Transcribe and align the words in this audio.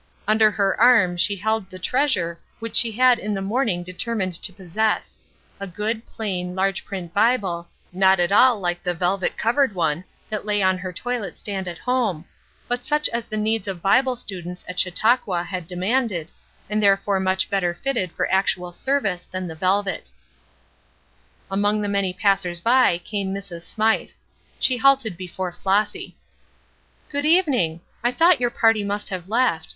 Under 0.27 0.49
her 0.49 0.81
arm 0.81 1.15
she 1.15 1.35
held 1.35 1.69
the 1.69 1.77
treasure 1.77 2.39
which 2.57 2.75
she 2.75 2.91
had 2.93 3.19
in 3.19 3.35
the 3.35 3.39
morning 3.43 3.83
determined 3.83 4.33
to 4.33 4.51
possess 4.51 5.19
a 5.59 5.67
good, 5.67 6.07
plain, 6.07 6.55
large 6.55 6.83
print 6.83 7.13
Bible, 7.13 7.67
not 7.93 8.19
at 8.19 8.31
all 8.31 8.59
like 8.59 8.81
the 8.81 8.95
velvet 8.95 9.37
covered 9.37 9.75
one 9.75 10.03
that 10.27 10.43
lay 10.43 10.59
on 10.59 10.79
her 10.79 10.91
toilet 10.91 11.37
stand 11.37 11.67
at 11.67 11.77
home, 11.77 12.25
but 12.67 12.83
such 12.83 13.09
as 13.09 13.25
the 13.27 13.37
needs 13.37 13.67
of 13.67 13.83
Bible 13.83 14.15
students 14.15 14.65
at 14.67 14.79
Chautauqua 14.79 15.43
had 15.43 15.67
demanded, 15.67 16.31
and 16.67 16.81
therefore 16.81 17.19
much 17.19 17.47
better 17.47 17.75
fitted 17.75 18.11
for 18.11 18.27
actual 18.33 18.71
service 18.71 19.25
than 19.25 19.45
the 19.47 19.53
velvet. 19.53 20.09
Among 21.51 21.79
the 21.79 21.87
many 21.87 22.11
passers 22.11 22.59
by 22.59 22.97
came 22.97 23.31
Mrs. 23.31 23.61
Smythe. 23.61 24.13
She 24.59 24.77
halted 24.77 25.15
before 25.15 25.51
Flossy. 25.51 26.17
"Good 27.11 27.23
evening. 27.23 27.81
I 28.03 28.11
thought 28.11 28.41
your 28.41 28.49
party 28.49 28.83
must 28.83 29.09
have 29.09 29.29
left. 29.29 29.69